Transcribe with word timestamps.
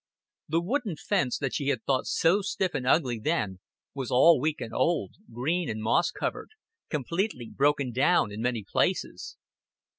The 0.49 0.61
wooden 0.63 0.95
fence 0.95 1.37
that 1.37 1.53
she 1.53 1.67
had 1.67 1.83
thought 1.83 2.07
so 2.07 2.41
stiff 2.41 2.73
and 2.73 2.87
ugly 2.87 3.19
then 3.19 3.59
was 3.93 4.09
all 4.09 4.39
weak 4.41 4.59
and 4.59 4.73
old, 4.73 5.11
green 5.31 5.69
and 5.69 5.79
moss 5.79 6.09
covered, 6.09 6.49
completely 6.89 7.51
broken 7.55 7.91
down 7.91 8.31
in 8.31 8.41
many 8.41 8.65
places. 8.67 9.37